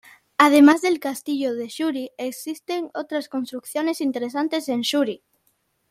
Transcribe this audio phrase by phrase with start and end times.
[0.39, 5.21] Además del Castillo de Shuri, existen otras construcciones interesantes en Shuri.